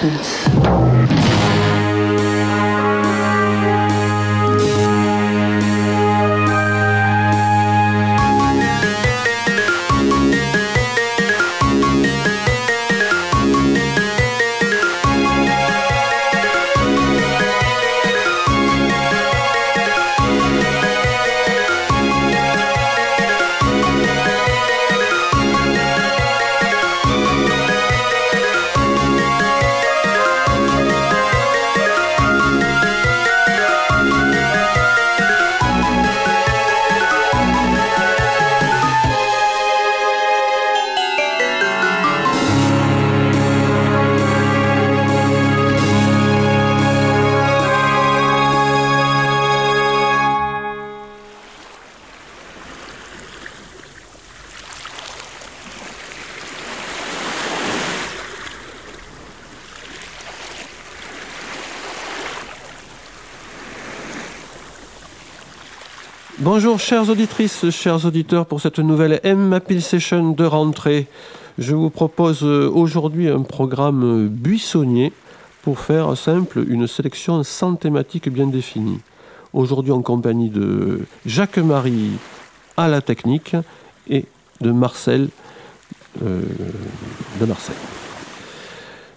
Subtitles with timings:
[0.00, 0.29] passionate.
[66.62, 71.06] Bonjour chères auditrices, chers auditeurs pour cette nouvelle M Appeal Session de rentrée.
[71.56, 75.10] Je vous propose euh, aujourd'hui un programme buissonnier
[75.62, 79.00] pour faire simple une sélection sans thématique bien définie.
[79.54, 82.18] Aujourd'hui en compagnie de Jacques-Marie
[82.76, 83.56] à la technique
[84.06, 84.26] et
[84.60, 85.30] de Marcel
[86.22, 86.42] euh,
[87.40, 87.99] de Marseille.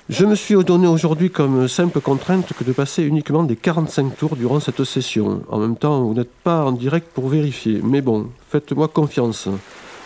[0.10, 4.36] Je me suis donné aujourd'hui comme simple contrainte que de passer uniquement des 45 tours
[4.36, 5.44] durant cette session.
[5.50, 7.80] En même temps, vous n'êtes pas en direct pour vérifier.
[7.82, 9.48] Mais bon, faites-moi confiance.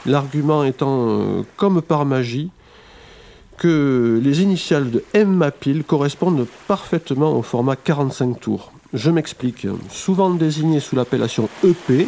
[0.06, 2.52] L'argument étant, euh, comme par magie,
[3.58, 5.44] que les initiales de M
[5.88, 8.72] correspondent parfaitement au format 45 tours.
[8.94, 9.66] Je m'explique.
[9.90, 12.08] Souvent désigné sous l'appellation EP,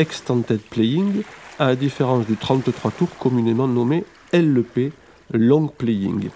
[0.00, 1.22] Extended Playing,
[1.60, 4.02] à la différence du 33 tours communément nommé
[4.32, 4.90] LP,
[5.32, 6.30] Long Playing.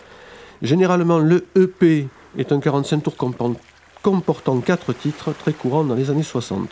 [0.63, 2.09] Généralement, le EP
[2.39, 6.71] est un 45 tours comportant 4 titres très courants dans les années 60.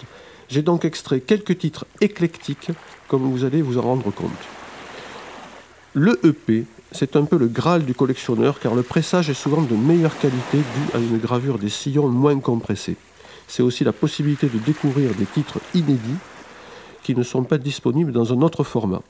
[0.49, 2.71] J'ai donc extrait quelques titres éclectiques,
[3.09, 4.31] comme vous allez vous en rendre compte.
[5.93, 9.75] Le EP, c'est un peu le Graal du collectionneur, car le pressage est souvent de
[9.75, 12.97] meilleure qualité dû à une gravure des sillons moins compressés.
[13.47, 16.19] C'est aussi la possibilité de découvrir des titres inédits
[17.03, 19.03] qui ne sont pas disponibles dans un autre format,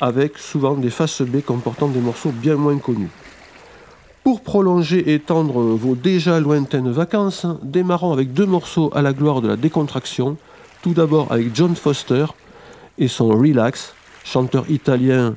[0.00, 3.10] avec souvent des faces B comportant des morceaux bien moins connus.
[4.24, 9.42] Pour prolonger et étendre vos déjà lointaines vacances, démarrons avec deux morceaux à la gloire
[9.42, 10.38] de la décontraction.
[10.80, 12.24] Tout d'abord avec John Foster
[12.96, 15.34] et son Relax, chanteur italien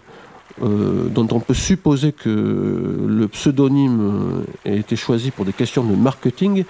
[0.63, 5.93] euh, dont on peut supposer que le pseudonyme a été choisi pour des questions de
[5.93, 6.63] marketing.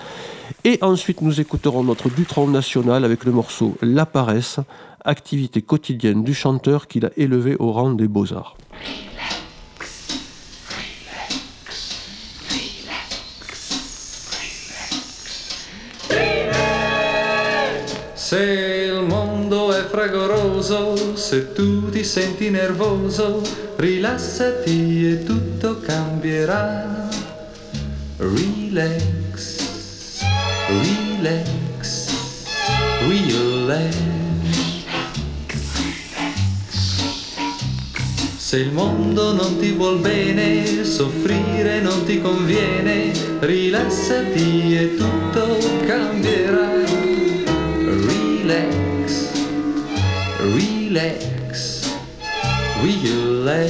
[0.64, 4.60] Et ensuite, nous écouterons notre Dutron national avec le morceau La Paresse,
[5.06, 8.58] activité quotidienne du chanteur qu'il a élevé au rang des beaux-arts.
[18.30, 23.42] Se il mondo è fragoroso, se tu ti senti nervoso,
[23.78, 27.08] rilassati e tutto cambierà.
[28.18, 29.62] Relax,
[30.68, 32.10] relax,
[33.08, 33.96] relax.
[38.36, 46.87] Se il mondo non ti vuol bene, soffrire non ti conviene, rilassati e tutto cambierà
[48.48, 49.30] relax,
[50.40, 51.92] relax,
[52.82, 53.68] relax.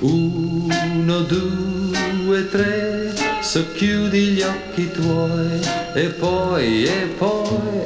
[0.00, 5.60] Uno, due, tre, socchiudi gli occhi tuoi
[5.94, 7.84] e poi, e poi.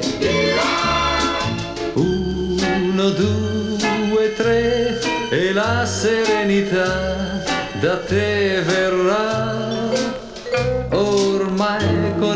[1.93, 4.99] Uno, due, tre
[5.29, 7.41] e la serenità
[7.79, 9.20] da te verrà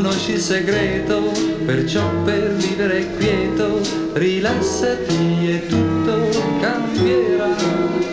[0.05, 1.31] conosci il segreto,
[1.65, 3.81] perciò per vivere quieto,
[4.13, 6.29] rilassati e tutto
[6.61, 8.04] cambierà.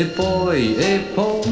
[0.00, 1.42] E poi, e poi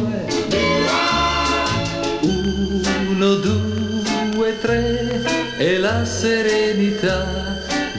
[2.22, 5.22] uno, due, tre
[5.58, 7.26] e la serenità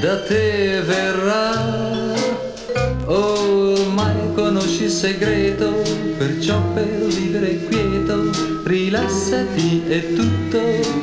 [0.02, 1.78] da te verrà.
[3.06, 5.84] Ormai conosci il segreto
[6.18, 8.32] perciò per vivere quieto
[8.64, 10.60] rilassati e tutto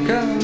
[0.06, 0.35] cambierà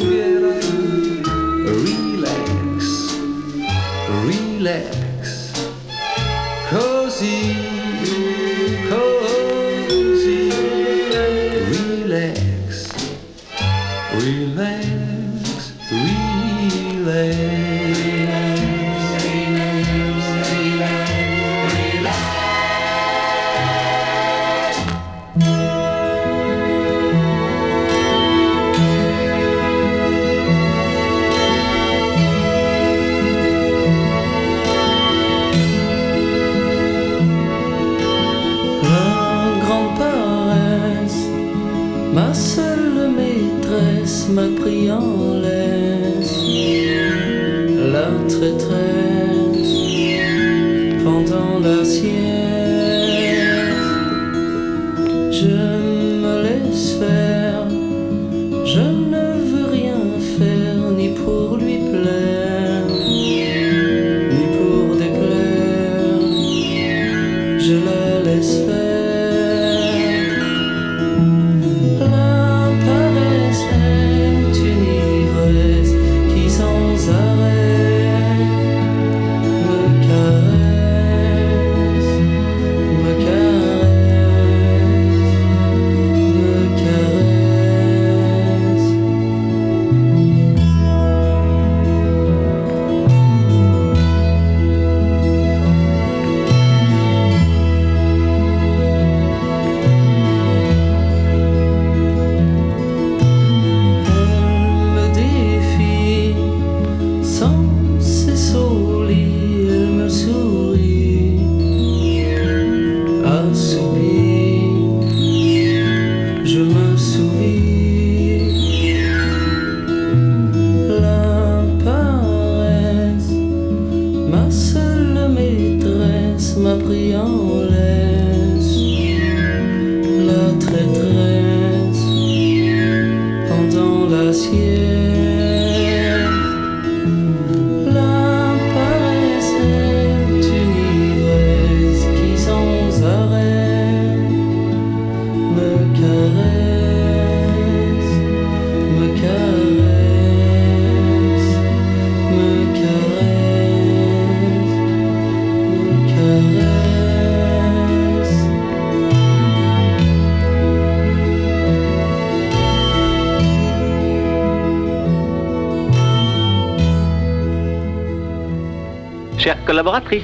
[169.42, 170.22] Chère collaboratrice,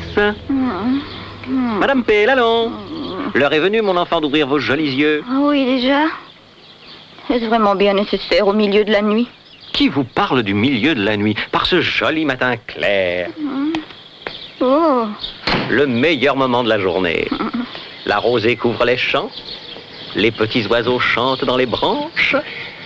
[1.48, 2.70] Madame P, allons.
[3.34, 5.24] L'heure est venue, mon enfant, d'ouvrir vos jolis yeux.
[5.28, 6.04] Ah oui, déjà
[7.28, 9.28] Est-ce vraiment bien nécessaire au milieu de la nuit?
[9.72, 11.34] Qui vous parle du milieu de la nuit?
[11.50, 13.30] Par ce joli matin clair
[14.60, 15.06] Oh,
[15.68, 17.26] Le meilleur moment de la journée.
[18.06, 19.30] La rosée couvre les champs.
[20.14, 22.36] Les petits oiseaux chantent dans les branches.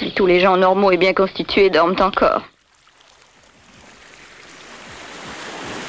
[0.00, 2.40] et tous les gens normaux et bien constitués dorment encore.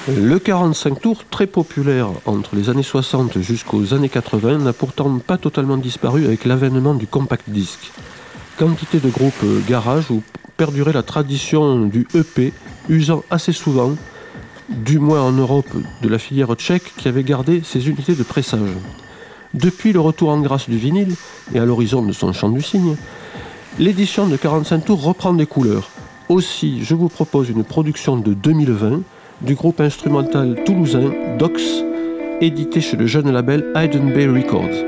[0.10, 5.38] Le 45 tours, très populaire entre les années 60 jusqu'aux années 80, n'a pourtant pas
[5.38, 7.80] totalement disparu avec l'avènement du compact disc.
[8.58, 10.22] Quantité de groupes garage où
[10.58, 12.52] perdurait la tradition du EP,
[12.90, 13.96] usant assez souvent,
[14.68, 18.72] du moins en Europe, de la filière tchèque qui avait gardé ses unités de pressage.
[19.54, 21.16] Depuis le retour en grâce du vinyle,
[21.54, 22.98] et à l'horizon de son chant du cygne,
[23.80, 25.90] l'édition de 45 tours reprend des couleurs.
[26.28, 29.00] Aussi, je vous propose une production de 2020
[29.44, 31.62] du groupe instrumental toulousain Dox,
[32.42, 34.86] édité chez le jeune label Hidden Bay Records.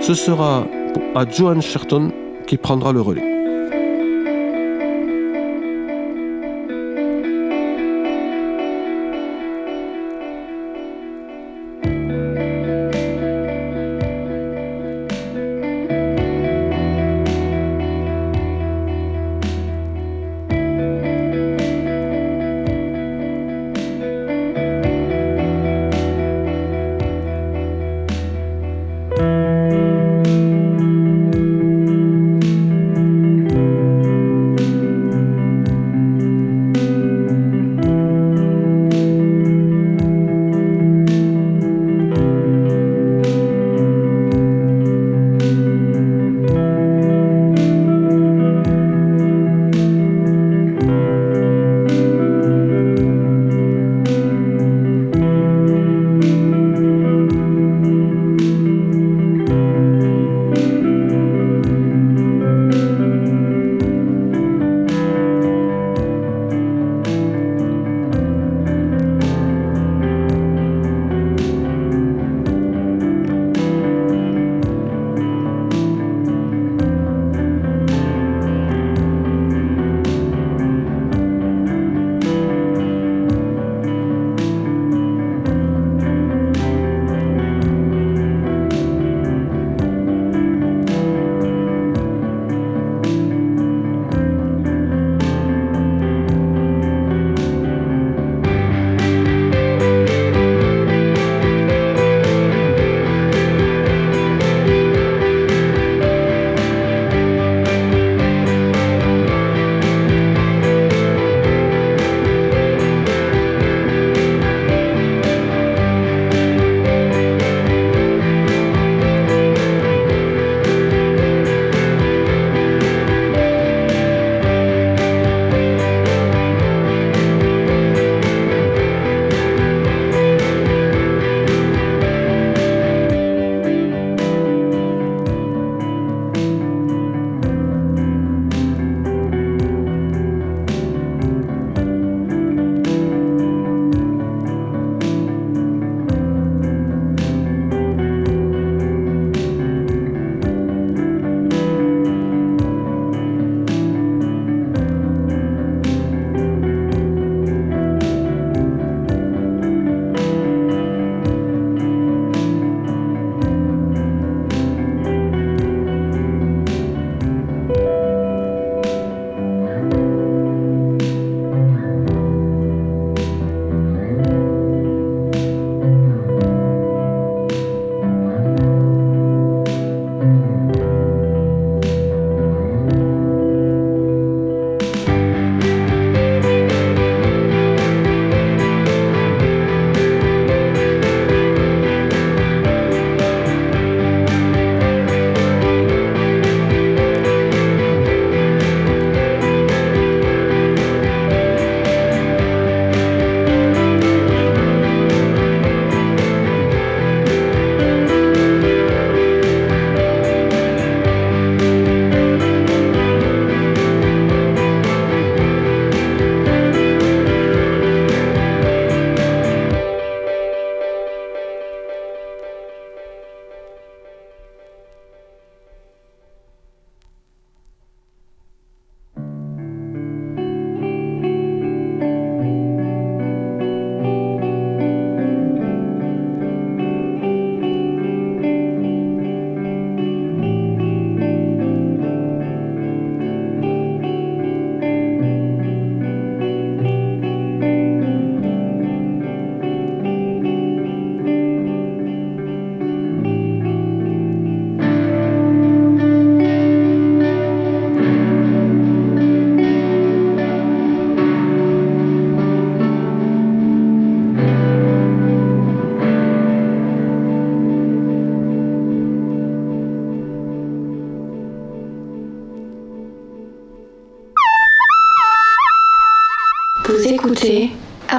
[0.00, 0.66] Ce sera
[1.14, 2.10] à Johan Sherton
[2.46, 3.41] qui prendra le relais.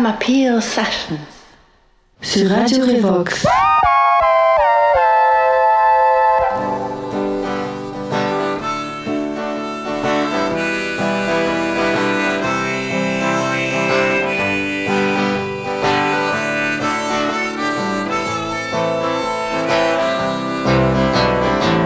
[0.04, 1.18] Femme à pire sessions
[2.22, 3.46] sur Radio Revox.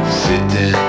[0.10, 0.87] C'était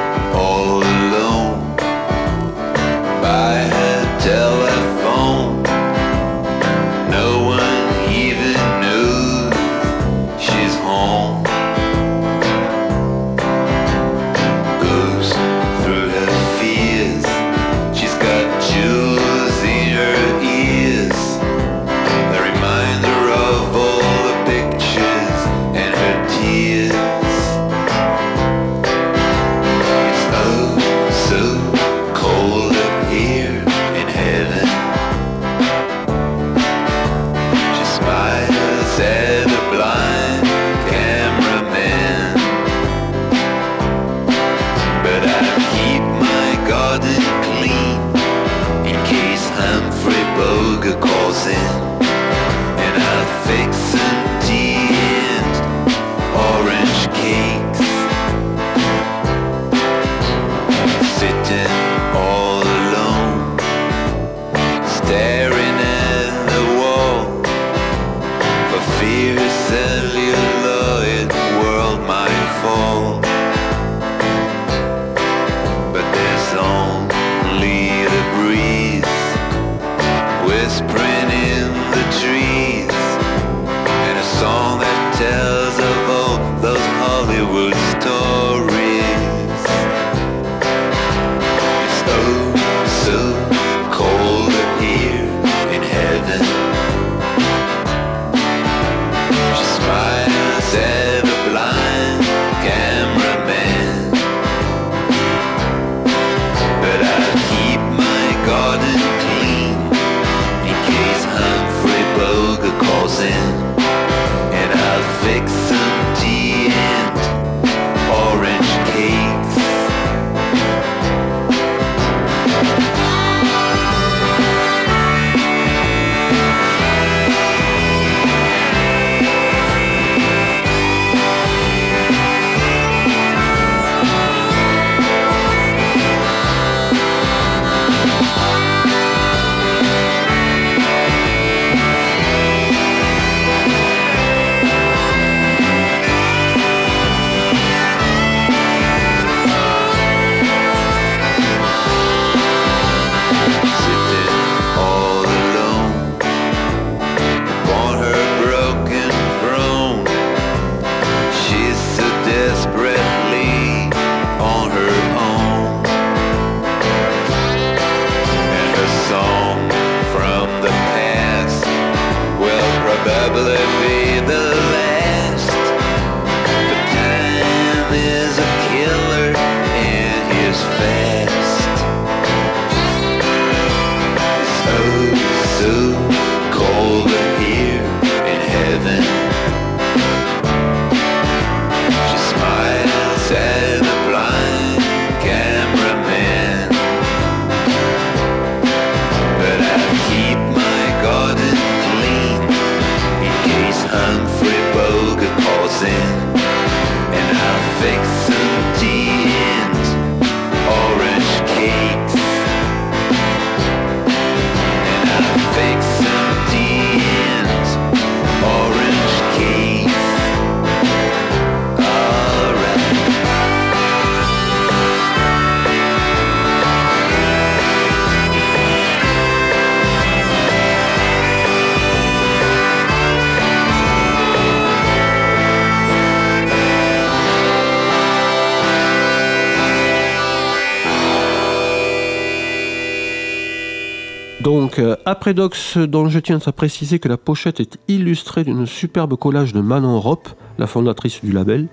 [245.10, 249.54] Après Dox, dont je tiens à préciser que la pochette est illustrée d'une superbe collage
[249.54, 251.68] de Manon Rop, la fondatrice du label,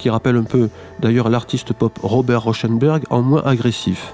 [0.00, 4.12] qui rappelle un peu d'ailleurs l'artiste pop Robert Rauschenberg en moins agressif.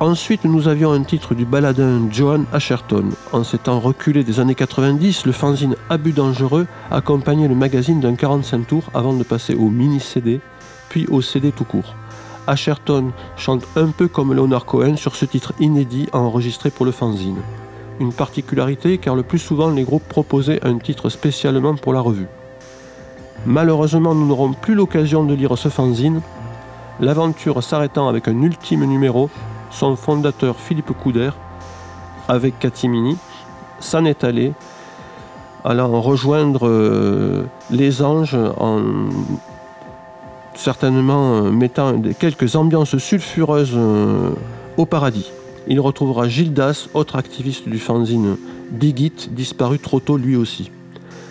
[0.00, 3.08] Ensuite, nous avions un titre du baladin Johan Asherton.
[3.32, 8.16] En ces temps reculés des années 90, le fanzine Abus Dangereux accompagnait le magazine d'un
[8.16, 10.42] 45 tours avant de passer au mini-CD,
[10.90, 11.94] puis au CD tout court.
[12.46, 17.40] Asherton chante un peu comme Leonard Cohen sur ce titre inédit enregistré pour le fanzine
[18.00, 22.28] une particularité car le plus souvent les groupes proposaient un titre spécialement pour la revue.
[23.46, 26.22] Malheureusement, nous n'aurons plus l'occasion de lire ce fanzine,
[27.00, 29.28] l'aventure s'arrêtant avec un ultime numéro,
[29.70, 31.30] son fondateur Philippe Couder,
[32.28, 33.18] avec Katimini,
[33.80, 34.52] s'en est allé,
[35.64, 38.80] allant rejoindre euh, les anges en
[40.54, 44.30] certainement euh, mettant quelques ambiances sulfureuses euh,
[44.76, 45.30] au paradis.
[45.66, 48.36] Il retrouvera Gildas, autre activiste du fanzine
[48.70, 50.70] Digit, disparu trop tôt lui aussi.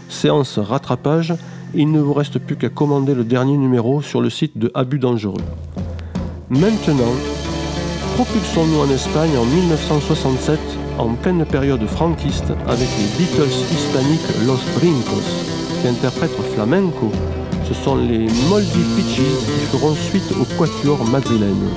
[0.09, 1.33] Séance rattrapage,
[1.75, 4.99] il ne vous reste plus qu'à commander le dernier numéro sur le site de Abus
[4.99, 5.41] Dangereux.
[6.49, 7.13] Maintenant,
[8.15, 10.59] propulsons-nous en Espagne en 1967,
[10.97, 15.27] en pleine période franquiste, avec les Beatles hispaniques Los Brincos,
[15.81, 17.11] qui interprètent flamenco.
[17.67, 21.69] Ce sont les Moldy Peaches qui feront suite au quatuor madrilène.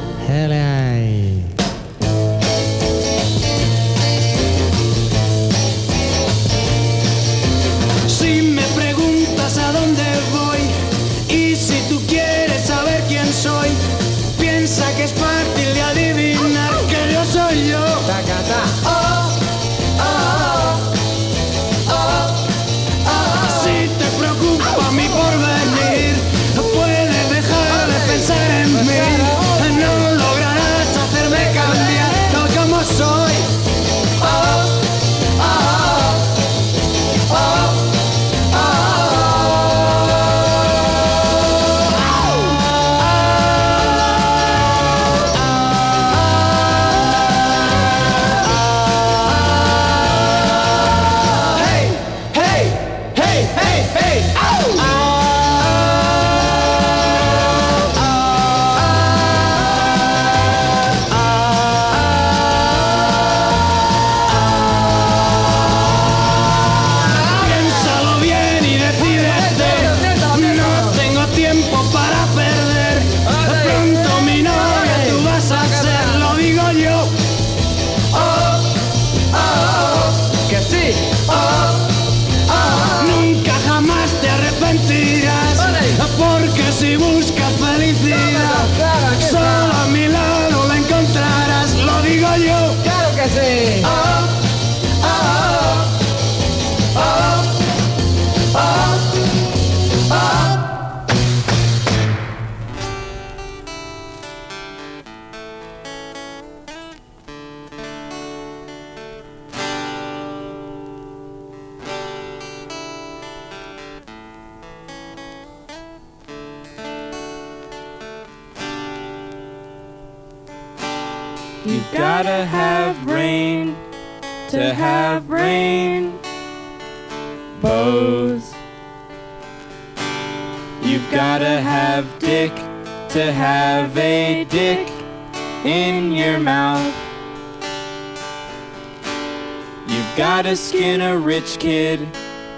[140.76, 142.06] Gotta a rich kid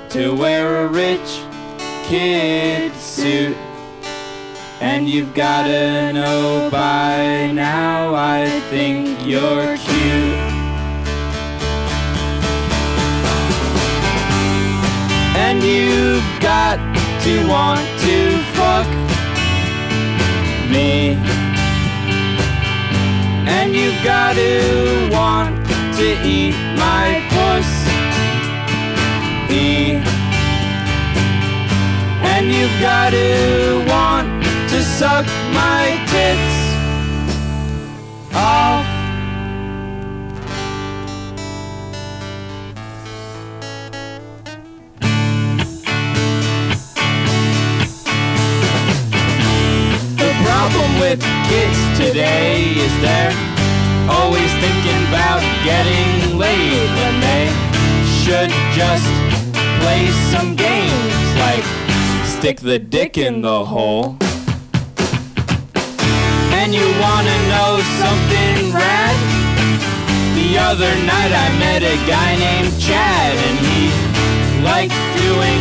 [0.09, 1.41] to wear a rich
[2.05, 3.57] kid suit.
[4.81, 10.39] And you've gotta know by now, I think you're cute.
[15.37, 16.79] And you've got
[17.23, 18.89] to want to fuck
[20.69, 21.17] me.
[23.47, 25.55] And you've got to want
[25.99, 26.68] to eat
[32.49, 36.57] You've got to want to suck my tits
[38.35, 38.87] off.
[50.17, 53.37] The problem with kids today is they're
[54.09, 56.08] always thinking about getting
[62.49, 64.17] stick the dick in the hole.
[66.57, 69.17] And you wanna know something rad?
[70.33, 73.93] The other night I met a guy named Chad and he
[74.65, 75.61] liked doing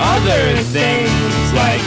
[0.00, 1.84] other things like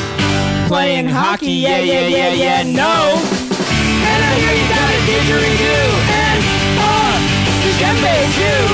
[0.68, 3.18] playing hockey, yeah, yeah, yeah, yeah, no.
[3.18, 5.90] And I hear you got a didgeridoo
[6.22, 6.40] and
[6.86, 7.18] uh,
[7.82, 8.66] djembe too.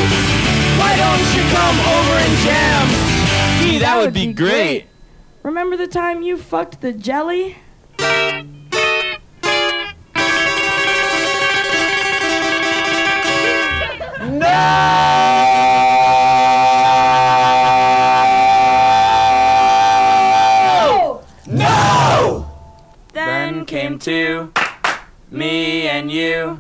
[0.75, 2.86] Why don't you come over and jam?
[3.63, 4.90] Gee, that would be great.
[5.43, 7.58] Remember the time you fucked the jelly?
[14.30, 15.12] No!
[23.65, 24.51] came to
[25.32, 26.60] me and you,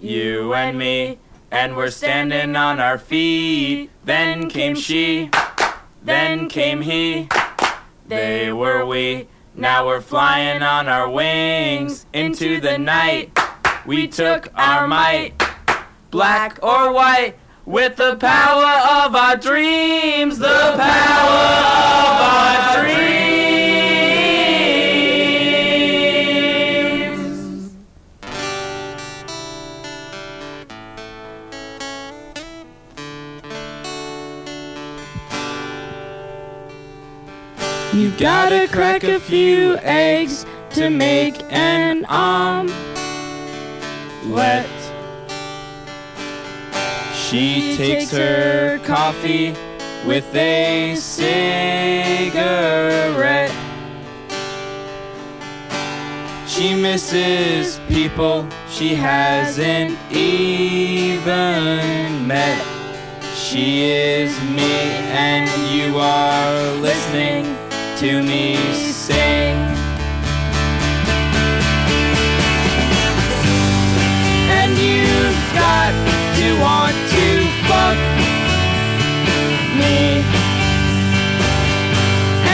[0.00, 1.16] you and me,
[1.50, 3.88] and we're standing on our feet.
[4.04, 5.30] Then came she,
[6.02, 7.28] then came he
[8.06, 9.28] they were we.
[9.54, 13.38] Now we're flying on our wings into the night.
[13.86, 15.32] We took our might,
[16.10, 21.54] black or white, with the power of our dreams, the power
[22.04, 23.23] of our dreams.
[37.94, 42.74] You gotta crack a few eggs to make an omelet.
[47.14, 49.54] She takes her coffee
[50.04, 52.32] with a cigarette.
[56.48, 62.60] She misses people she hasn't even met.
[63.36, 64.72] She is me,
[65.14, 67.53] and you are listening
[67.96, 69.54] to me sing.
[74.50, 75.92] And you've got
[76.38, 77.26] to want to
[77.68, 77.98] fuck
[79.78, 80.24] me.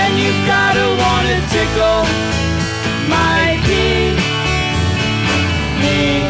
[0.00, 2.04] And you've got to want to tickle
[3.08, 4.12] my pee.
[5.80, 6.20] Me.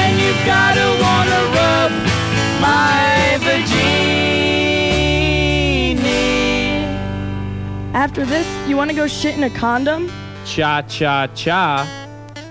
[0.00, 1.92] And you've got to want to rub
[2.62, 3.99] my vagina.
[7.92, 10.08] After this, you want to go shit in a condom?
[10.46, 11.84] Cha cha cha.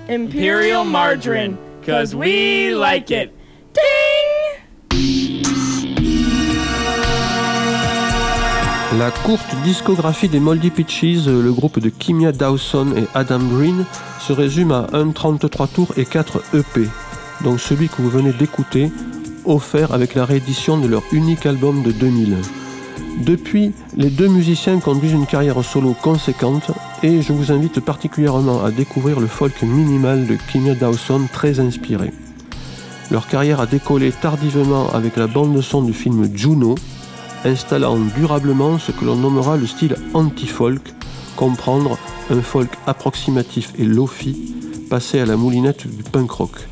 [0.10, 3.32] Imperial margarine, cause we like it.
[8.98, 13.86] La courte discographie des Moldy Peaches, le groupe de Kimia Dawson et Adam Green,
[14.20, 16.90] se résume à 1 33 tours et 4 EP,
[17.46, 18.92] donc celui que vous venez d'écouter,
[19.46, 22.36] offert avec la réédition de leur unique album de 2000.
[23.20, 26.72] Depuis, les deux musiciens conduisent une carrière solo conséquente
[27.04, 32.12] et je vous invite particulièrement à découvrir le folk minimal de Kimia Dawson très inspiré.
[33.12, 36.76] Leur carrière a décollé tardivement avec la bande-son du film Juno,
[37.44, 40.94] installant durablement ce que l'on nommera le style anti-folk,
[41.36, 41.98] comprendre
[42.30, 44.54] un folk approximatif et lofi,
[44.90, 46.69] passé à la moulinette du punk rock.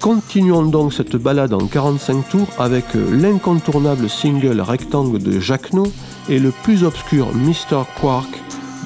[0.00, 5.84] Continuons donc cette balade en 45 tours avec l'incontournable single rectangle de Jacques No
[6.28, 7.82] et le plus obscur Mr.
[8.00, 8.28] Quark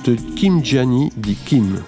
[0.04, 1.82] de Kim Gianni dit Kim.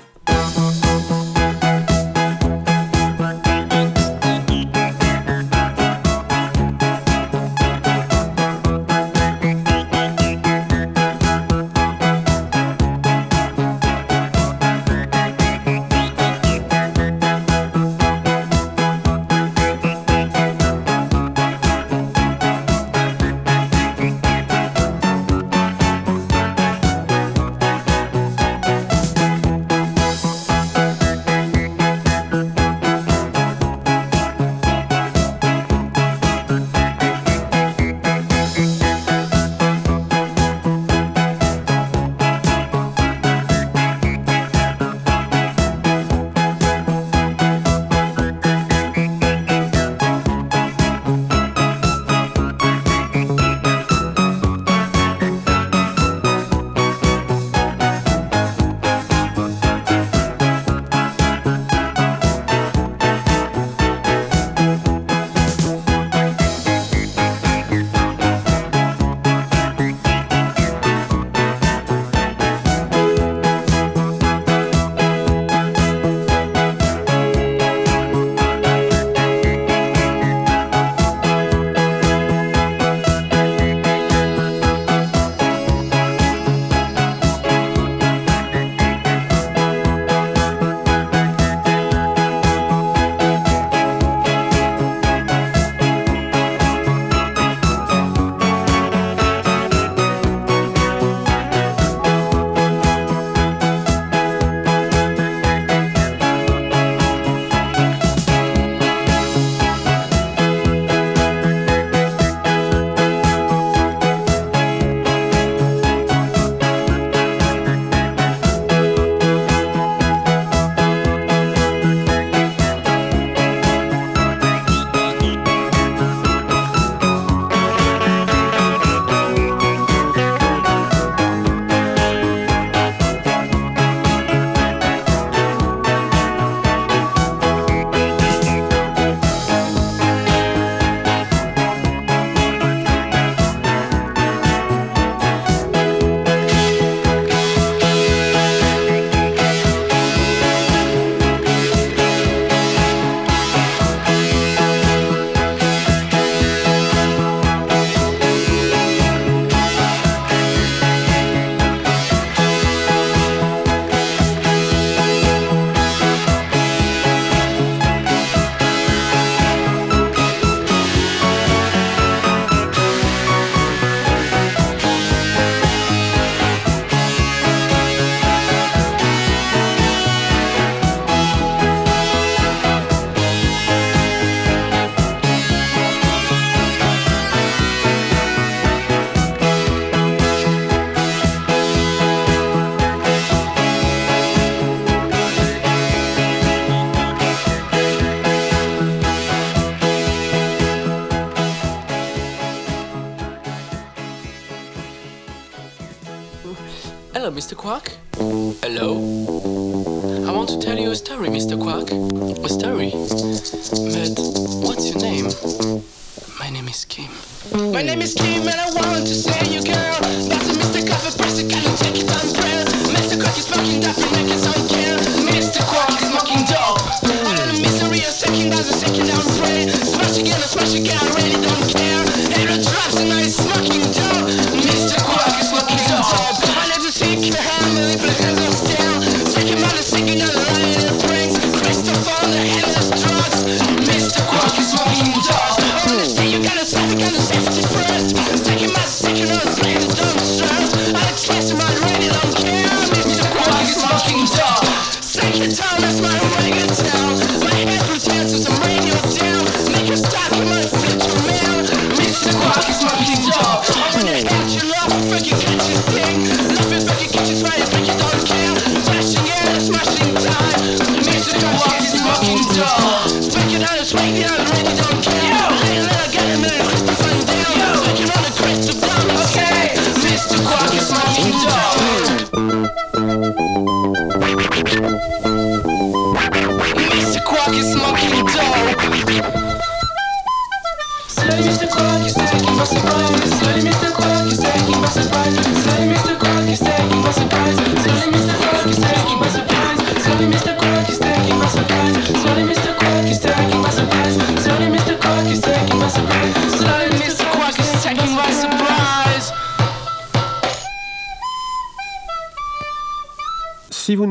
[263.04, 263.64] fucking job.
[263.68, 266.03] I'm gonna catch you up, freaking catch you.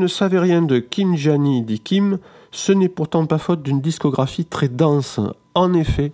[0.04, 2.18] Ne rien de Kim Jani dit Kim,
[2.52, 5.20] ce n'est pourtant pas faute d'une discographie très dense.
[5.54, 6.12] En effet,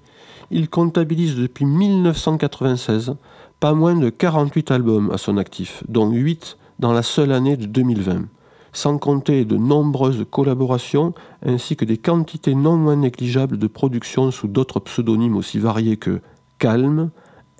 [0.50, 3.14] il comptabilise depuis 1996
[3.60, 7.66] pas moins de 48 albums à son actif, dont 8 dans la seule année de
[7.66, 8.24] 2020,
[8.72, 11.12] sans compter de nombreuses collaborations
[11.44, 16.20] ainsi que des quantités non moins négligeables de productions sous d'autres pseudonymes aussi variés que
[16.58, 17.10] Calm,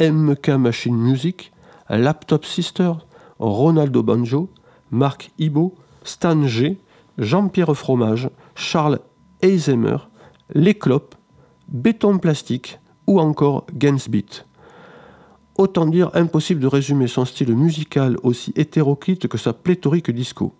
[0.00, 1.52] MK Machine Music,
[1.90, 2.92] Laptop Sister,
[3.38, 4.48] Ronaldo Banjo,
[4.90, 5.74] Marc Ibo,
[6.10, 6.80] Stan G,
[7.18, 8.98] Jean-Pierre Fromage, Charles
[9.42, 9.96] Eisemer,
[10.52, 11.14] Les Clopes,
[11.68, 14.44] Béton Plastique ou encore Gainsbeat.
[15.56, 20.56] Autant dire impossible de résumer son style musical aussi hétéroclite que sa pléthorique disco.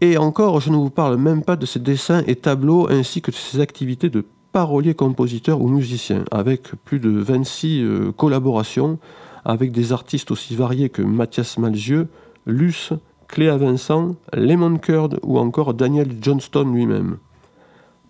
[0.00, 3.30] Et encore, je ne vous parle même pas de ses dessins et tableaux ainsi que
[3.30, 8.98] de ses activités de parolier, compositeur ou musicien, avec plus de 26 euh, collaborations
[9.44, 12.08] avec des artistes aussi variés que Mathias Malzieu,
[12.44, 12.92] Luce,
[13.28, 17.18] Cléa Vincent, Lemon Curd ou encore Daniel Johnston lui-même.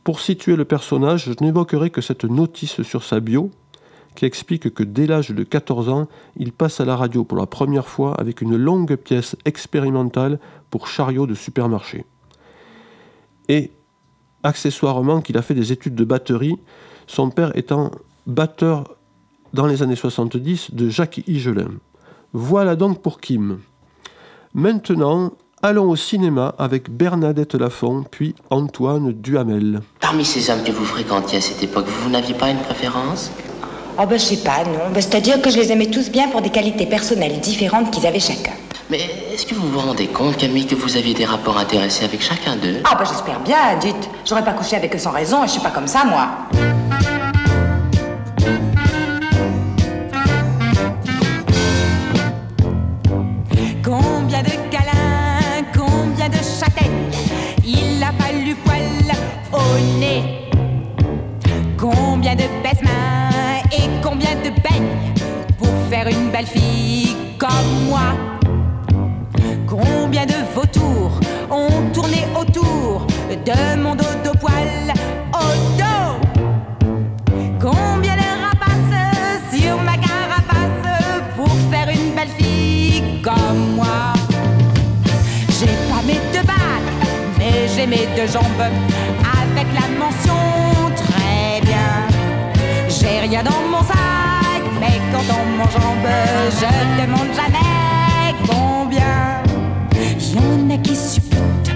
[0.04, 3.50] Pour situer le personnage, je n'évoquerai que cette notice sur sa bio,
[4.14, 7.46] qui explique que dès l'âge de 14 ans, il passe à la radio pour la
[7.46, 10.38] première fois avec une longue pièce expérimentale
[10.70, 12.04] pour chariot de supermarché.
[13.48, 13.72] Et
[14.42, 16.56] accessoirement qu'il a fait des études de batterie,
[17.06, 17.90] son père étant
[18.26, 18.96] batteur
[19.52, 21.70] dans les années 70 de Jacques Higelin.
[22.32, 23.58] Voilà donc pour Kim.
[24.54, 25.32] Maintenant,
[25.62, 29.80] allons au cinéma avec Bernadette Lafont, puis Antoine Duhamel.
[30.00, 33.30] Parmi ces hommes que vous fréquentiez à cette époque, vous n'aviez pas une préférence?
[33.98, 34.90] Oh ben je sais pas, non.
[34.92, 38.20] Ben, C'est-à-dire que je les aimais tous bien pour des qualités personnelles différentes qu'ils avaient
[38.20, 38.52] chacun.
[38.90, 39.00] Mais
[39.32, 42.56] est-ce que vous vous rendez compte, Camille, que vous aviez des rapports intéressés avec chacun
[42.56, 42.82] d'eux?
[42.84, 44.08] Ah ben j'espère bien, dites.
[44.24, 46.28] J'aurais pas couché avec eux sans raison et je suis pas comme ça, moi.
[61.78, 63.30] Combien de baise-mains
[63.72, 64.92] et combien de beignes
[65.58, 68.14] Pour faire une belle fille comme moi?
[69.66, 71.18] Combien de vautours
[71.50, 74.92] ont tourné autour de mon dodo poil
[75.32, 76.18] au dos?
[77.58, 80.84] Combien de rapaces sur ma carapace
[81.36, 84.12] pour faire une belle fille comme moi?
[85.58, 86.92] J'ai pas mes deux bacs,
[87.38, 88.44] mais j'ai mes deux jambes
[93.08, 96.08] J'ai rien dans mon sac, mais quand on m'enjambe,
[96.50, 99.42] je demande jamais combien.
[100.18, 101.70] Y en a qui supputent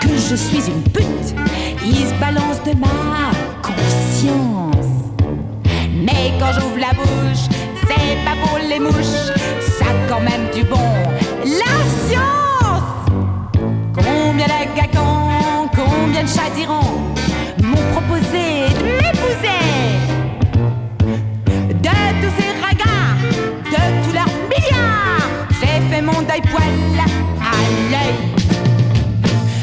[0.00, 1.34] que je suis une pute,
[1.84, 3.32] ils se balancent de ma
[3.62, 4.86] conscience.
[5.92, 7.46] Mais quand j'ouvre la bouche,
[7.80, 9.34] c'est pas pour les mouches,
[9.78, 10.92] ça quand même du bon.
[11.44, 11.74] La
[12.06, 12.46] science
[13.92, 14.76] Combien de
[15.74, 17.16] combien de chadirants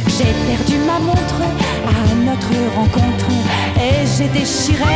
[0.07, 1.41] J'ai perdu ma montre
[1.87, 3.29] à notre rencontre
[3.77, 4.95] et j'ai déchiré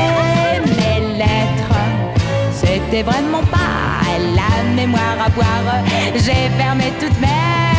[0.66, 1.80] mes lettres.
[2.52, 3.98] C'était vraiment pas
[4.36, 5.84] la mémoire à boire.
[6.16, 7.77] J'ai fermé toutes mes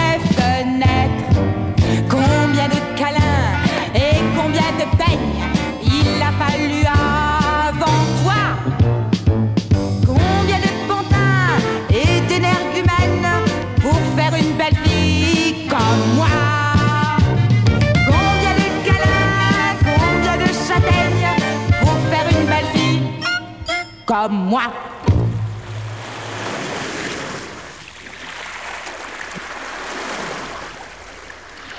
[24.49, 24.63] moi.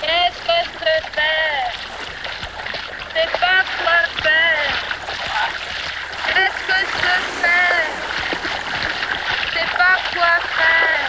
[0.01, 1.71] Qu'est-ce que je faire?
[3.15, 4.73] C'est pas quoi faire.
[6.27, 7.81] Qu'est-ce que je fais
[9.53, 11.05] C'est pas quoi faire.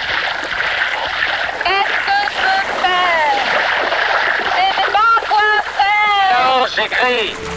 [1.64, 3.36] Qu'est-ce que je fais
[4.56, 6.32] C'est pas quoi faire.
[6.38, 7.49] Non, j'écris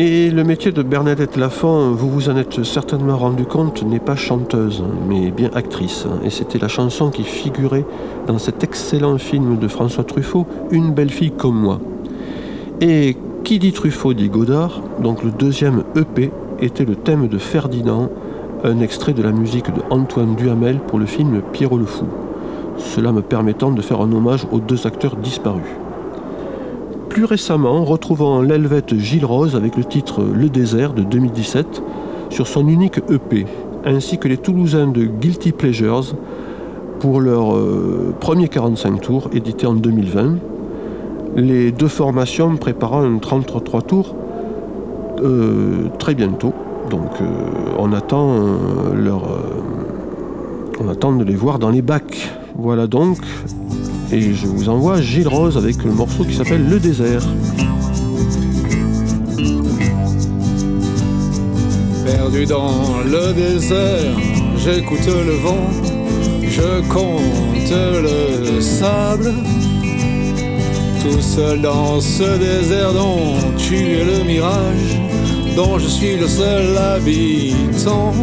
[0.00, 4.14] Et le métier de Bernadette Lafont, vous vous en êtes certainement rendu compte, n'est pas
[4.14, 6.06] chanteuse, mais bien actrice.
[6.22, 7.84] Et c'était la chanson qui figurait
[8.28, 11.80] dans cet excellent film de François Truffaut, Une belle fille comme moi.
[12.80, 16.30] Et qui dit Truffaut dit Godard, donc le deuxième EP
[16.60, 18.08] était le thème de Ferdinand,
[18.62, 22.06] un extrait de la musique de Antoine Duhamel pour le film Pierrot le Fou.
[22.76, 25.66] Cela me permettant de faire un hommage aux deux acteurs disparus.
[27.18, 31.82] Plus récemment, retrouvons l'Helvète Gilles Rose avec le titre Le désert de 2017
[32.30, 33.44] sur son unique EP,
[33.84, 36.14] ainsi que les Toulousains de Guilty Pleasures
[37.00, 40.36] pour leur euh, premier 45 tours édité en 2020.
[41.34, 44.14] Les deux formations préparant un 33 tours
[45.20, 46.54] euh, très bientôt.
[46.88, 47.24] Donc euh,
[47.80, 48.36] on attend
[48.94, 49.24] leur,
[50.80, 52.30] on attend de les voir dans les bacs.
[52.54, 53.18] Voilà donc.
[54.10, 57.22] Et je vous envoie Gilles Rose avec le morceau qui s'appelle Le désert.
[62.06, 64.16] Perdu dans le désert,
[64.56, 65.70] j'écoute le vent,
[66.42, 69.34] je compte le sable.
[71.02, 74.98] Tout seul dans ce désert dont tu es le mirage,
[75.54, 78.14] dont je suis le seul habitant.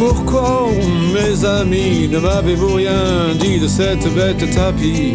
[0.00, 0.66] Pourquoi
[1.12, 5.12] mes amis ne m'avez-vous rien dit de cette bête tapis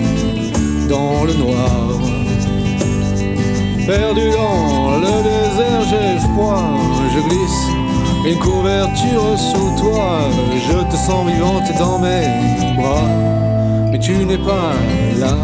[0.88, 1.89] dans le noir
[3.88, 6.77] Perdu dans le désert, j'ai froid,
[7.15, 7.65] je glisse
[8.27, 10.19] une couverture sous toi,
[10.53, 12.27] je te sens vivante dans mes
[12.77, 13.09] bras,
[13.91, 14.73] mais tu n'es pas
[15.17, 15.36] là.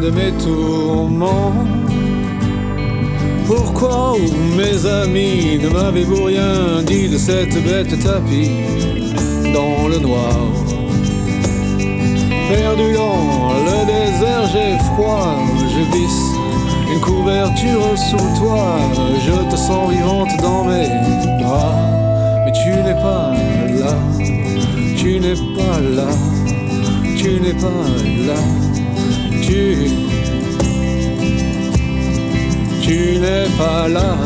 [0.00, 1.54] De mes tourments.
[3.46, 4.14] Pourquoi,
[4.56, 8.50] mes amis, ne m'avez-vous rien dit de cette bête tapis
[9.52, 10.36] dans le noir?
[12.48, 16.38] Perdu dans le désert, j'ai froid, je glisse
[16.92, 18.78] une couverture sous toi,
[19.26, 20.88] je te sens vivante dans mes
[21.42, 21.74] bras,
[22.44, 23.32] mais tu n'es pas
[23.82, 23.94] là,
[24.96, 26.08] tu n'es pas là,
[27.16, 27.84] tu n'es pas
[28.26, 28.40] là,
[32.82, 34.16] tu, n'es pas là.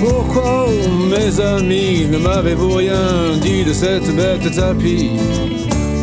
[0.00, 0.68] Pourquoi,
[1.10, 5.10] mes amis, ne m'avez-vous rien dit de cette bête tapis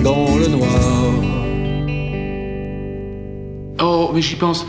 [0.03, 1.13] dans le noir?
[3.79, 4.65] Oh, mais j'y pense.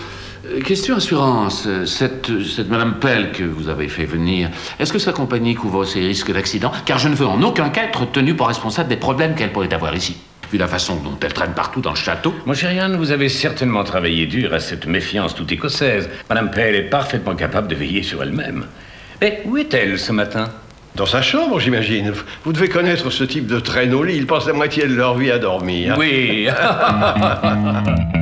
[0.53, 5.13] Euh, Question assurance, cette, cette Madame Pell que vous avez fait venir, est-ce que sa
[5.13, 6.73] compagnie couvre ces risques d'accident?
[6.85, 9.73] Car je ne veux en aucun cas être tenu pour responsable des problèmes qu'elle pourrait
[9.73, 10.17] avoir ici,
[10.51, 12.35] vu la façon dont elle traîne partout dans le château.
[12.47, 16.09] Mon cher Yann, vous avez certainement travaillé dur à cette méfiance toute écossaise.
[16.29, 18.67] Madame Pell est parfaitement capable de veiller sur elle-même.
[19.21, 20.49] Mais où est-elle ce matin?
[20.95, 22.13] Dans sa chambre, j'imagine.
[22.45, 24.17] Vous devez connaître ce type de traîneau au lit.
[24.17, 25.97] Ils passent la moitié de leur vie à dormir.
[25.99, 26.49] Oui.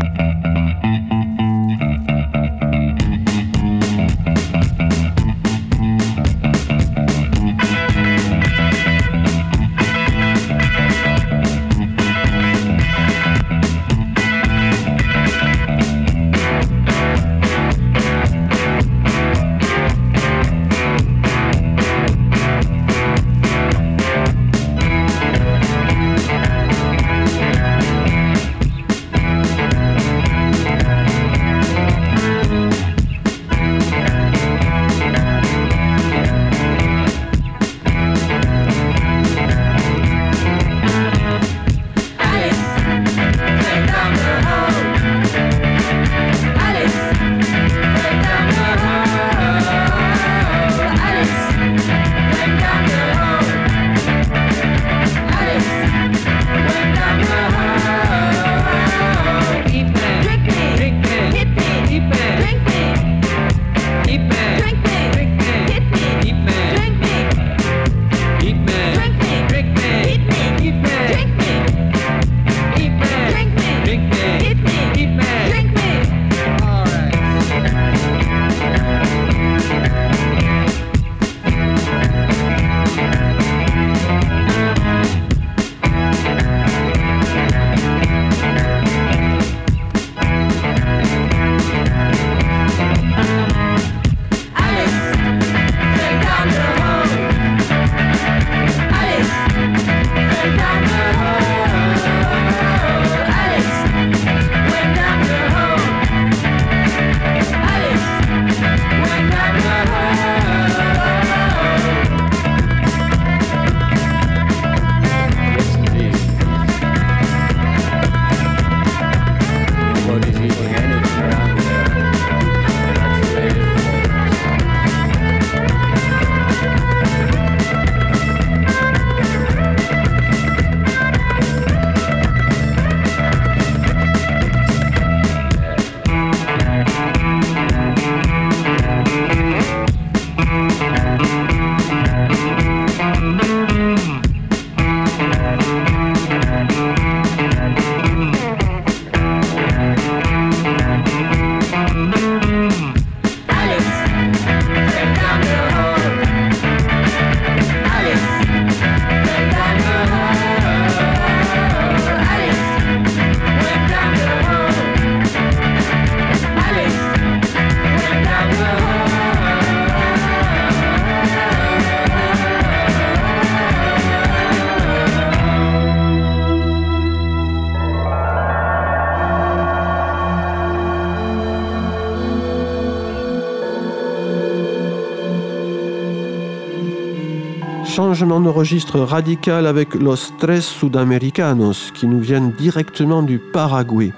[188.20, 194.12] largement de registre radical avec Los Tres Sudamericanos, qui nous viennent directement du Paraguay.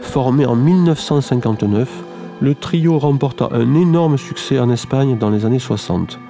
[0.00, 1.88] Formé en 1959,
[2.40, 6.20] le trio remporta un énorme succès en Espagne dans les années 60.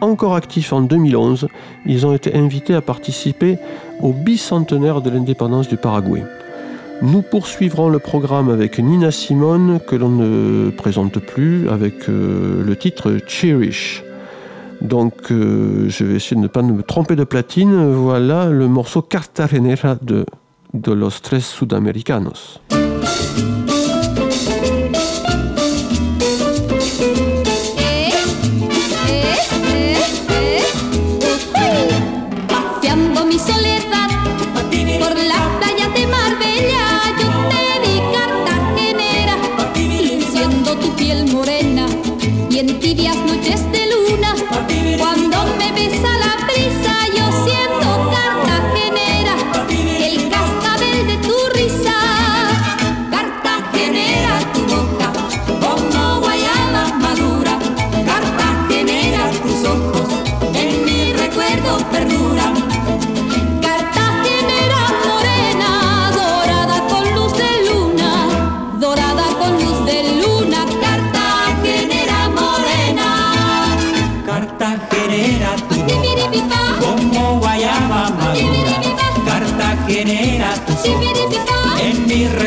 [0.00, 1.46] Encore actifs en 2011,
[1.84, 3.58] ils ont été invités à participer
[4.00, 6.24] au bicentenaire de l'indépendance du Paraguay.
[7.02, 12.76] Nous poursuivrons le programme avec Nina Simone, que l'on ne présente plus, avec euh, le
[12.76, 14.05] titre Cherish.
[14.80, 17.92] Donc euh, je vais essayer de ne pas me tromper de platine.
[17.92, 20.26] Voilà le morceau Cartagenera de,
[20.74, 22.60] de Los Tres Sudamericanos.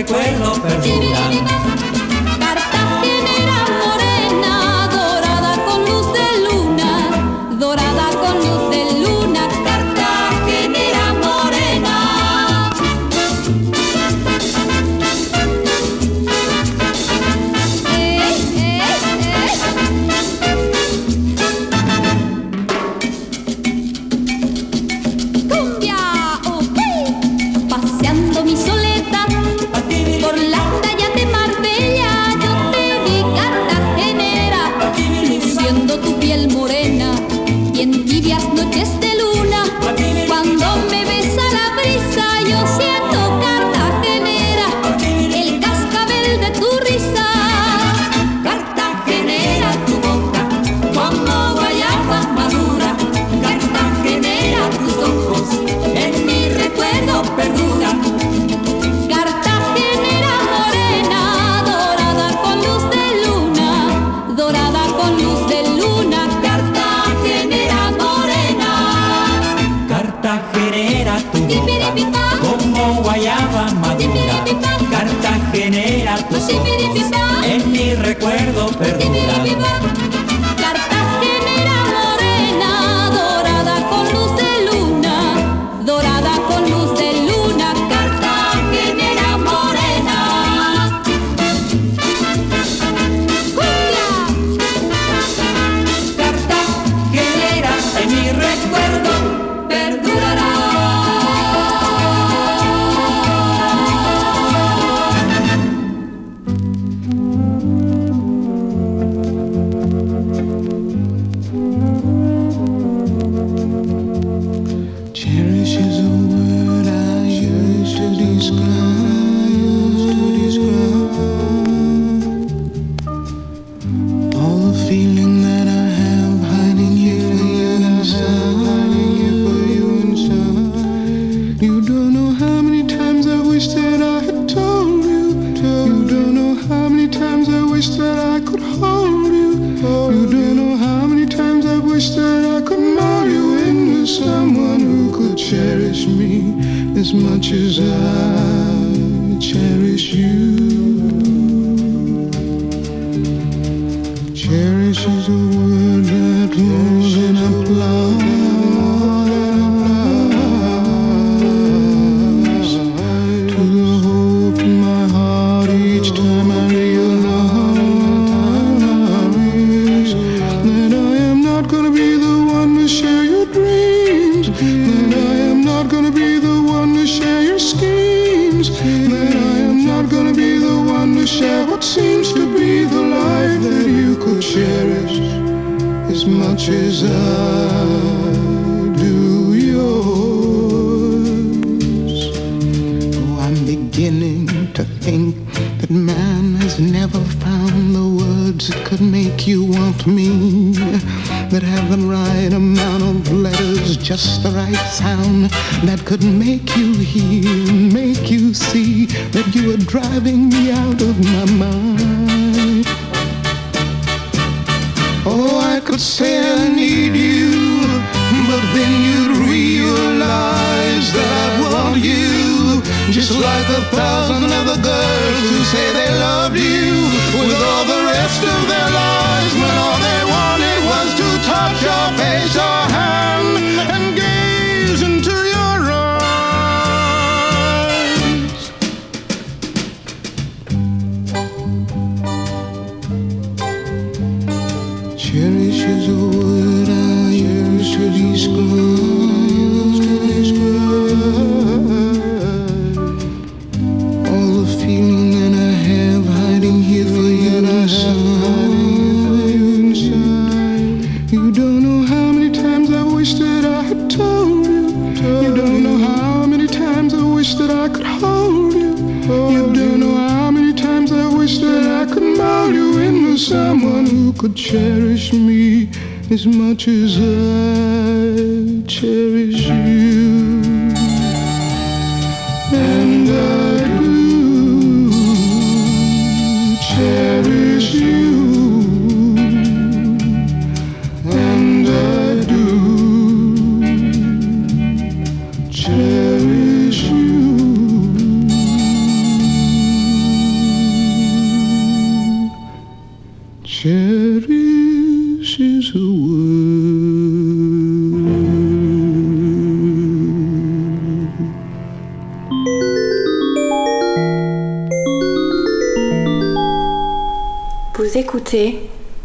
[0.10, 1.59] cuello perdura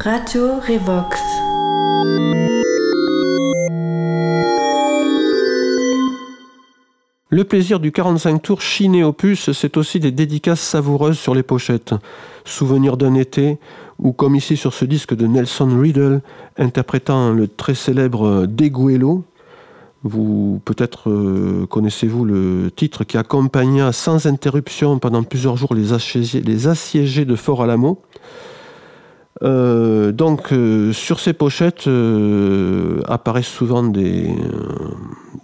[0.04, 1.18] Radio Revox.
[7.30, 11.94] Le plaisir du 45 tours chiné opus, c'est aussi des dédicaces savoureuses sur les pochettes.
[12.44, 13.56] Souvenir d'un été,
[13.98, 16.20] ou comme ici sur ce disque de Nelson Riddle,
[16.58, 19.24] interprétant le très célèbre Deguelo.
[20.02, 27.24] Vous peut-être euh, connaissez-vous le titre qui accompagna sans interruption pendant plusieurs jours les assiégés
[27.24, 28.02] de Fort Alamo.
[29.42, 34.28] Euh, donc euh, sur ces pochettes euh, apparaissent souvent des,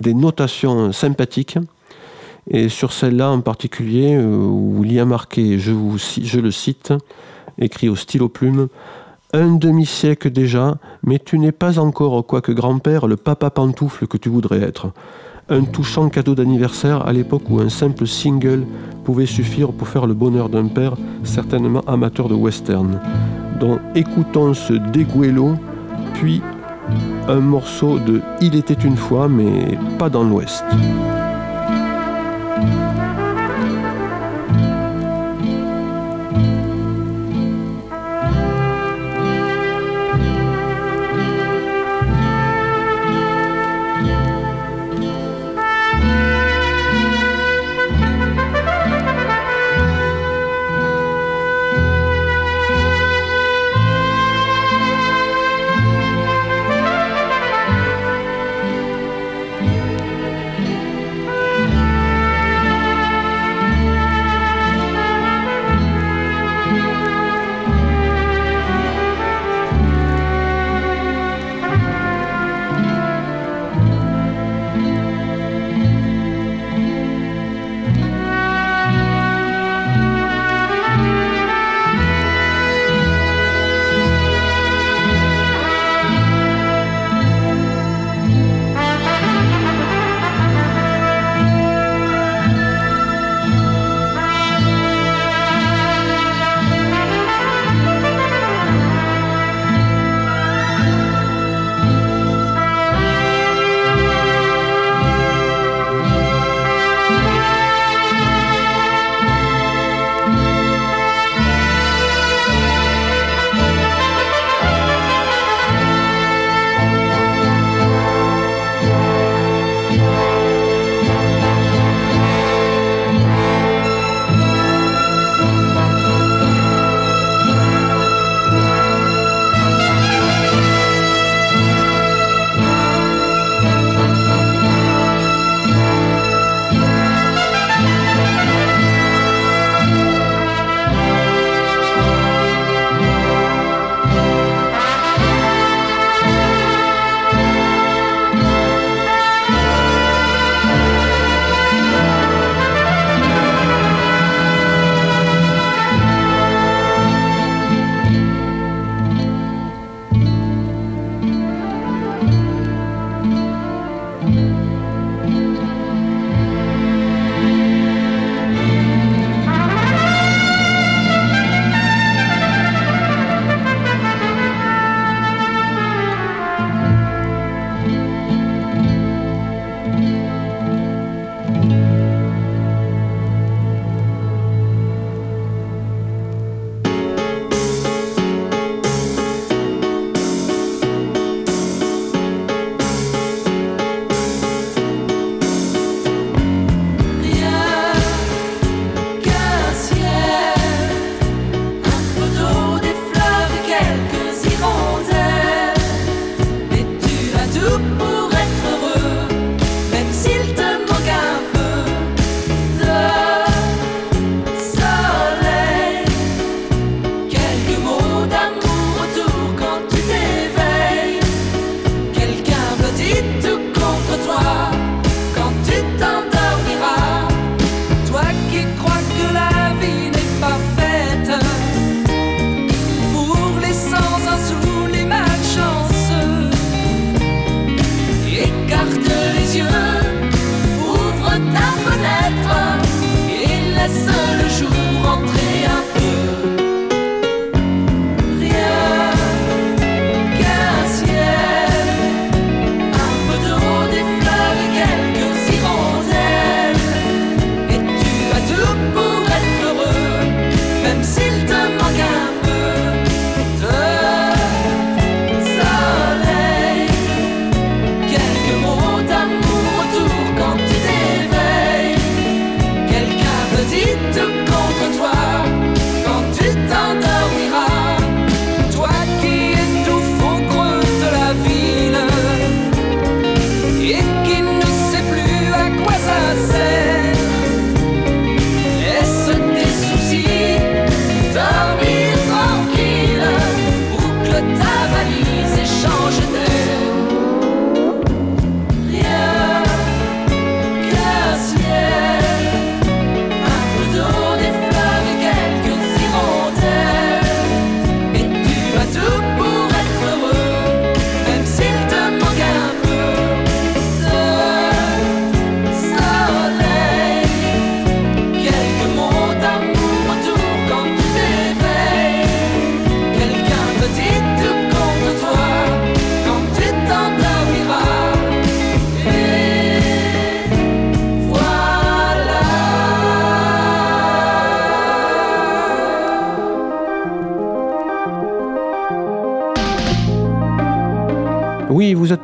[0.07, 1.59] notations sympathiques.
[2.49, 5.73] Et sur celle-là en particulier, où il y a marqué, je,
[6.23, 6.93] je le cite,
[7.59, 8.69] écrit au stylo plume,
[9.33, 14.31] un demi-siècle déjà, mais tu n'es pas encore, quoique grand-père, le papa pantoufle que tu
[14.31, 14.91] voudrais être.
[15.49, 18.65] Un touchant cadeau d'anniversaire à l'époque où un simple single
[19.05, 23.01] pouvait suffire pour faire le bonheur d'un père, certainement amateur de western.
[23.61, 25.57] Donc écoutons ce Deguelo,
[26.15, 26.43] puis
[27.29, 30.65] un morceau de Il était une fois, mais pas dans l'Ouest.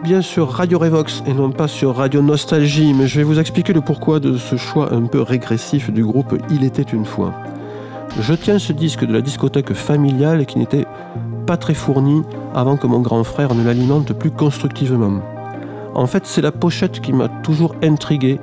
[0.07, 3.72] Bien sur Radio Revox et non pas sur Radio Nostalgie, mais je vais vous expliquer
[3.72, 7.34] le pourquoi de ce choix un peu régressif du groupe Il était une fois.
[8.20, 10.86] Je tiens ce disque de la discothèque familiale qui n'était
[11.44, 12.22] pas très fourni
[12.54, 15.20] avant que mon grand frère ne l'alimente plus constructivement.
[15.92, 18.38] En fait, c'est la pochette qui m'a toujours intrigué.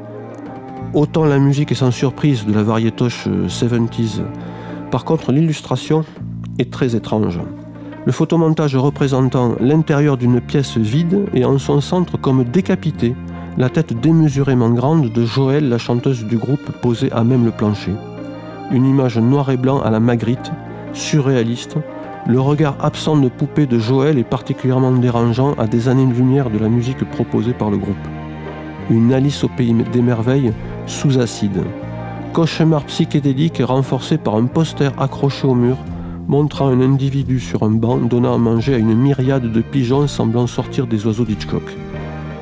[0.93, 4.20] Autant la musique est sans surprise de la variétoche euh, 70s.
[4.91, 6.03] Par contre, l'illustration
[6.59, 7.39] est très étrange.
[8.06, 13.16] Le photomontage représentant l'intérieur d'une pièce vide et en son centre comme décapité,
[13.58, 17.93] la tête démesurément grande de Joël, la chanteuse du groupe, posée à même le plancher.
[18.72, 20.51] Une image noir et blanc à la Magritte,
[20.91, 21.78] surréaliste.
[22.28, 26.68] Le regard absent de poupée de Joël est particulièrement dérangeant à des années-lumière de la
[26.68, 27.95] musique proposée par le groupe.
[28.89, 30.54] Une Alice au pays des merveilles
[30.88, 31.64] sous acide.
[32.34, 35.78] Cauchemar psychédélique renforcé par un poster accroché au mur
[36.28, 40.47] montrant un individu sur un banc donnant à manger à une myriade de pigeons semblant
[40.47, 41.63] sortir des oiseaux d'Hitchcock.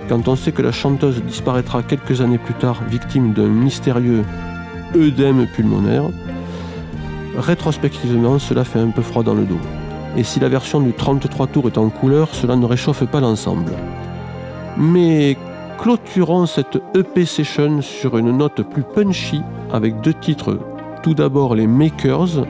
[0.10, 4.24] Quand on sait que la chanteuse disparaîtra quelques années plus tard victime d'un mystérieux
[4.96, 6.04] œdème pulmonaire,
[7.38, 9.60] rétrospectivement cela fait un peu froid dans le dos.
[10.18, 13.72] Et si la version du 33 tours est en couleur, cela ne réchauffe pas l'ensemble.
[14.78, 15.38] Mais
[15.80, 20.60] clôturons cette EP session sur une note plus punchy avec deux titres.
[21.04, 22.46] Tout d'abord les Makers,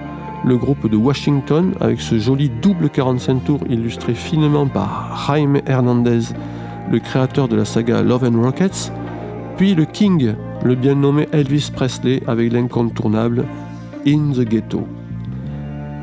[0.46, 6.34] le groupe de Washington avec ce joli double 45 tours illustré finement par Jaime Hernandez,
[6.92, 8.92] le créateur de la saga Love and Rockets,
[9.58, 10.34] puis le King,
[10.64, 13.46] le bien nommé Elvis Presley avec l'incontournable
[14.08, 14.88] In the Ghetto.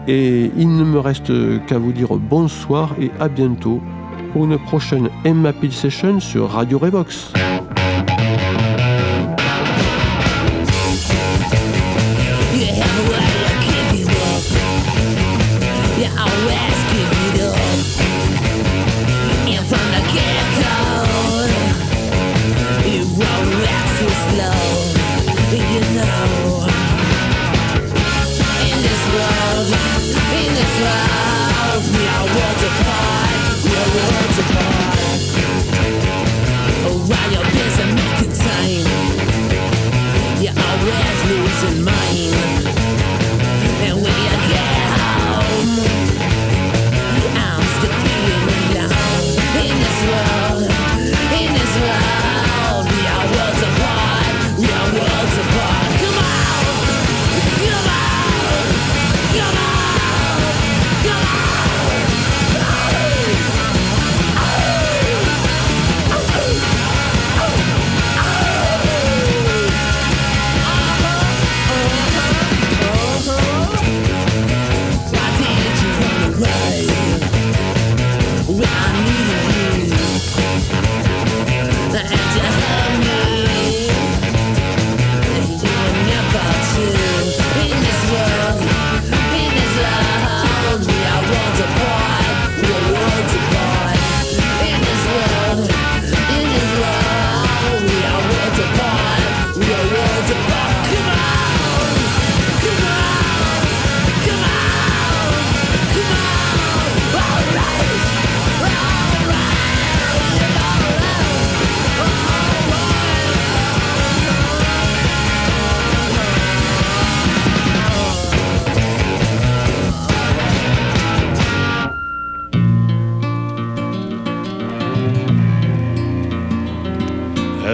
[0.07, 1.33] Et il ne me reste
[1.67, 3.81] qu'à vous dire bonsoir et à bientôt
[4.33, 7.33] pour une prochaine Emma Peel Session sur Radio Revox.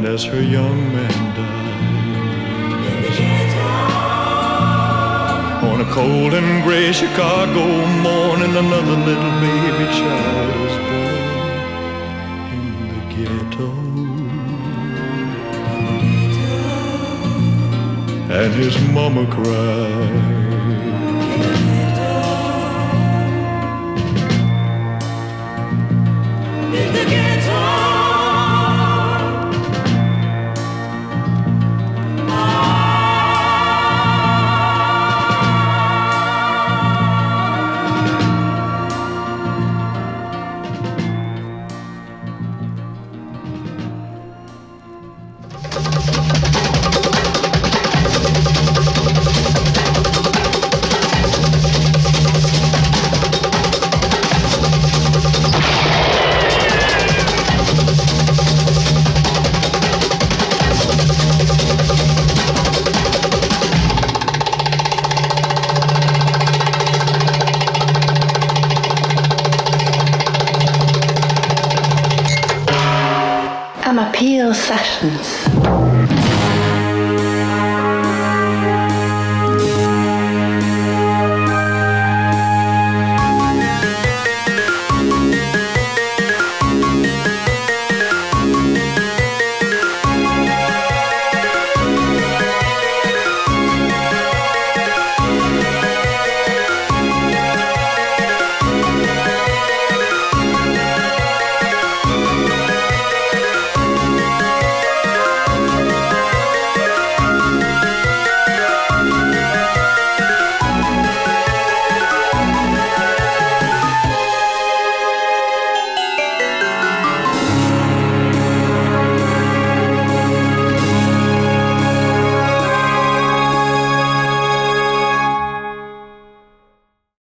[0.00, 2.00] And as her young man died.
[5.70, 7.66] On a cold and gray Chicago
[8.00, 11.20] morning, another little baby child is born
[12.56, 13.68] in the ghetto.
[18.32, 20.49] And his mama cried.
[74.70, 75.29] Erachtens